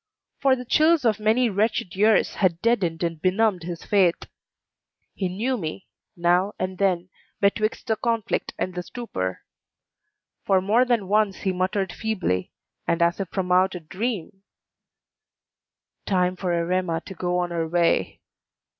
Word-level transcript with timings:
For 0.41 0.55
the 0.55 0.65
chills 0.65 1.05
of 1.05 1.19
many 1.19 1.47
wretched 1.47 1.95
years 1.95 2.33
had 2.33 2.59
deadened 2.63 3.03
and 3.03 3.21
benumbed 3.21 3.61
his 3.61 3.85
faith. 3.85 4.23
He 5.13 5.29
knew 5.29 5.57
me, 5.57 5.85
now 6.17 6.53
and 6.57 6.79
then, 6.79 7.09
betwixt 7.39 7.85
the 7.85 7.95
conflict 7.95 8.51
and 8.57 8.73
the 8.73 8.81
stupor; 8.81 9.43
for 10.43 10.59
more 10.59 10.85
than 10.85 11.07
once 11.07 11.41
he 11.41 11.51
muttered 11.51 11.93
feebly, 11.93 12.51
and 12.87 12.99
as 13.03 13.19
if 13.19 13.29
from 13.29 13.51
out 13.51 13.75
a 13.75 13.79
dream, 13.79 14.41
"Time 16.07 16.35
for 16.35 16.51
Erema 16.51 17.01
to 17.01 17.13
go 17.13 17.37
on 17.37 17.51
her 17.51 17.67
way. 17.67 18.21